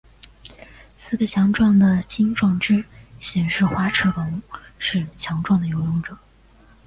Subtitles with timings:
[0.99, 2.83] 四个强壮的鳍状肢
[3.19, 4.41] 显示滑齿龙
[4.79, 6.17] 是强壮的游泳者。